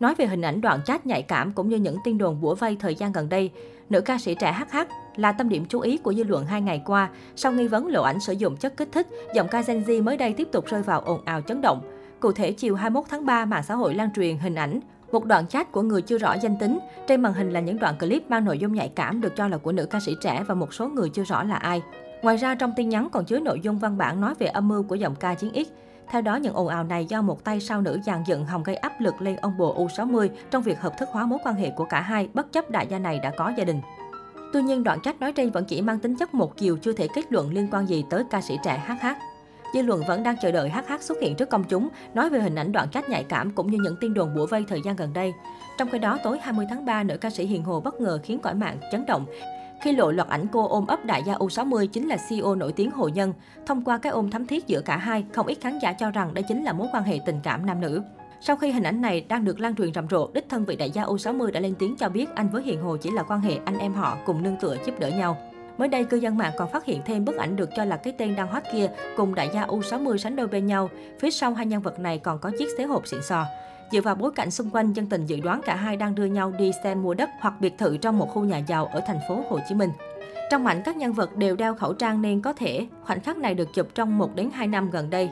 [0.00, 2.76] Nói về hình ảnh đoạn chat nhạy cảm cũng như những tin đồn bủa vây
[2.80, 3.50] thời gian gần đây,
[3.90, 4.76] nữ ca sĩ trẻ HH
[5.16, 8.02] là tâm điểm chú ý của dư luận hai ngày qua sau nghi vấn lộ
[8.02, 10.82] ảnh sử dụng chất kích thích, giọng ca Gen Z mới đây tiếp tục rơi
[10.82, 11.82] vào ồn ào chấn động.
[12.20, 14.80] Cụ thể, chiều 21 tháng 3, mạng xã hội lan truyền hình ảnh
[15.12, 16.78] một đoạn chat của người chưa rõ danh tính.
[17.08, 19.56] Trên màn hình là những đoạn clip mang nội dung nhạy cảm được cho là
[19.56, 21.82] của nữ ca sĩ trẻ và một số người chưa rõ là ai.
[22.22, 24.82] Ngoài ra, trong tin nhắn còn chứa nội dung văn bản nói về âm mưu
[24.82, 25.68] của giọng ca chiến X.
[26.10, 28.76] Theo đó, những ồn ào này do một tay sao nữ dàn dựng hòng gây
[28.76, 31.84] áp lực lên ông bồ U60 trong việc hợp thức hóa mối quan hệ của
[31.84, 33.80] cả hai, bất chấp đại gia này đã có gia đình.
[34.52, 37.08] Tuy nhiên, đoạn chat nói trên vẫn chỉ mang tính chất một chiều chưa thể
[37.14, 39.06] kết luận liên quan gì tới ca sĩ trẻ HH.
[39.74, 42.54] Dư luận vẫn đang chờ đợi HH xuất hiện trước công chúng, nói về hình
[42.54, 45.12] ảnh đoạn chat nhạy cảm cũng như những tin đồn bủa vây thời gian gần
[45.12, 45.32] đây.
[45.78, 48.38] Trong khi đó, tối 20 tháng 3, nữ ca sĩ Hiền Hồ bất ngờ khiến
[48.38, 49.26] cõi mạng chấn động
[49.80, 52.90] khi lộ loạt ảnh cô ôm ấp đại gia U60 chính là CEO nổi tiếng
[52.90, 53.32] Hồ Nhân.
[53.66, 56.34] Thông qua cái ôm thắm thiết giữa cả hai, không ít khán giả cho rằng
[56.34, 58.02] đây chính là mối quan hệ tình cảm nam nữ.
[58.40, 60.90] Sau khi hình ảnh này đang được lan truyền rầm rộ, đích thân vị đại
[60.90, 63.58] gia U60 đã lên tiếng cho biết anh với Hiền Hồ chỉ là quan hệ
[63.64, 65.36] anh em họ cùng nương tựa giúp đỡ nhau.
[65.78, 68.14] Mới đây, cư dân mạng còn phát hiện thêm bức ảnh được cho là cái
[68.18, 70.90] tên đang hot kia cùng đại gia U60 sánh đôi bên nhau.
[71.20, 73.46] Phía sau hai nhân vật này còn có chiếc xế hộp xịn sò.
[73.92, 76.52] Dựa vào bối cảnh xung quanh, dân tình dự đoán cả hai đang đưa nhau
[76.58, 79.44] đi xem mua đất hoặc biệt thự trong một khu nhà giàu ở thành phố
[79.48, 79.90] Hồ Chí Minh.
[80.50, 83.54] Trong ảnh, các nhân vật đều đeo khẩu trang nên có thể khoảnh khắc này
[83.54, 85.30] được chụp trong 1 đến 2 năm gần đây.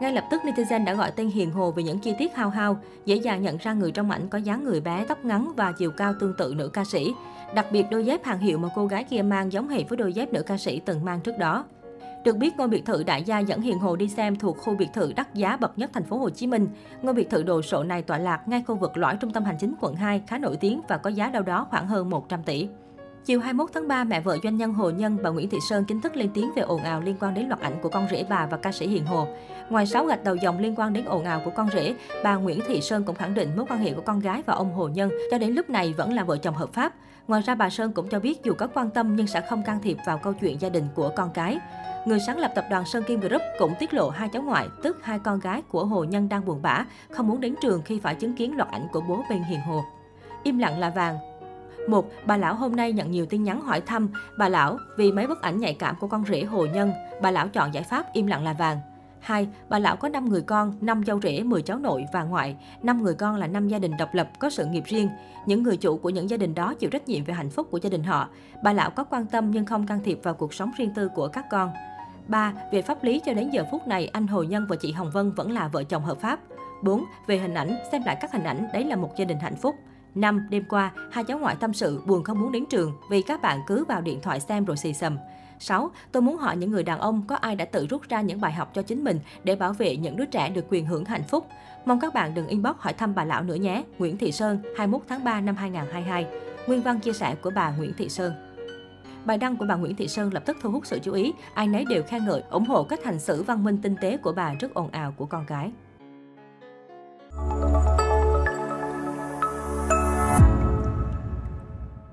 [0.00, 2.78] Ngay lập tức, netizen đã gọi tên Hiền Hồ vì những chi tiết hao hao,
[3.04, 5.90] dễ dàng nhận ra người trong ảnh có dáng người bé, tóc ngắn và chiều
[5.90, 7.14] cao tương tự nữ ca sĩ.
[7.54, 10.12] Đặc biệt, đôi dép hàng hiệu mà cô gái kia mang giống hệt với đôi
[10.12, 11.64] dép nữ ca sĩ từng mang trước đó.
[12.24, 14.88] Được biết, ngôi biệt thự đại gia dẫn Hiền Hồ đi xem thuộc khu biệt
[14.92, 16.68] thự đắt giá bậc nhất thành phố Hồ Chí Minh.
[17.02, 19.56] Ngôi biệt thự đồ sộ này tọa lạc ngay khu vực lõi trung tâm hành
[19.60, 22.68] chính quận 2, khá nổi tiếng và có giá đâu đó khoảng hơn 100 tỷ.
[23.24, 26.00] Chiều 21 tháng 3, mẹ vợ doanh nhân Hồ Nhân, bà Nguyễn Thị Sơn chính
[26.00, 28.46] thức lên tiếng về ồn ào liên quan đến loạt ảnh của con rể bà
[28.46, 29.26] và ca sĩ Hiền Hồ.
[29.70, 32.60] Ngoài 6 gạch đầu dòng liên quan đến ồn ào của con rể, bà Nguyễn
[32.66, 35.10] Thị Sơn cũng khẳng định mối quan hệ của con gái và ông Hồ Nhân
[35.30, 36.94] cho đến lúc này vẫn là vợ chồng hợp pháp.
[37.28, 39.78] Ngoài ra, bà Sơn cũng cho biết dù có quan tâm nhưng sẽ không can
[39.82, 41.58] thiệp vào câu chuyện gia đình của con cái.
[42.06, 44.96] Người sáng lập tập đoàn Sơn Kim Group cũng tiết lộ hai cháu ngoại, tức
[45.02, 48.14] hai con gái của Hồ Nhân đang buồn bã, không muốn đến trường khi phải
[48.14, 49.84] chứng kiến loạt ảnh của bố bên Hiền Hồ.
[50.42, 51.18] Im lặng là vàng,
[51.88, 54.08] một, bà lão hôm nay nhận nhiều tin nhắn hỏi thăm.
[54.38, 57.48] Bà lão, vì mấy bức ảnh nhạy cảm của con rể Hồ Nhân, bà lão
[57.48, 58.78] chọn giải pháp im lặng là vàng.
[59.20, 59.48] 2.
[59.68, 62.56] Bà lão có 5 người con, 5 cháu rể, 10 cháu nội và ngoại.
[62.82, 65.08] 5 người con là 5 gia đình độc lập, có sự nghiệp riêng.
[65.46, 67.78] Những người chủ của những gia đình đó chịu trách nhiệm về hạnh phúc của
[67.82, 68.28] gia đình họ.
[68.62, 71.28] Bà lão có quan tâm nhưng không can thiệp vào cuộc sống riêng tư của
[71.28, 71.70] các con.
[72.28, 72.52] 3.
[72.72, 75.32] Về pháp lý cho đến giờ phút này, anh Hồ Nhân và chị Hồng Vân
[75.32, 76.40] vẫn là vợ chồng hợp pháp.
[76.82, 77.04] 4.
[77.26, 79.74] Về hình ảnh, xem lại các hình ảnh, đấy là một gia đình hạnh phúc.
[80.14, 83.42] Năm, đêm qua, hai cháu ngoại tâm sự buồn không muốn đến trường vì các
[83.42, 85.18] bạn cứ vào điện thoại xem rồi xì xầm.
[85.58, 85.90] 6.
[86.12, 88.52] Tôi muốn hỏi những người đàn ông có ai đã tự rút ra những bài
[88.52, 91.46] học cho chính mình để bảo vệ những đứa trẻ được quyền hưởng hạnh phúc.
[91.84, 93.84] Mong các bạn đừng inbox hỏi thăm bà lão nữa nhé.
[93.98, 96.26] Nguyễn Thị Sơn, 21 tháng 3 năm 2022.
[96.66, 98.32] Nguyên văn chia sẻ của bà Nguyễn Thị Sơn.
[99.24, 101.32] Bài đăng của bà Nguyễn Thị Sơn lập tức thu hút sự chú ý.
[101.54, 104.32] Ai nấy đều khen ngợi, ủng hộ cách hành xử văn minh tinh tế của
[104.32, 105.72] bà trước ồn ào của con gái.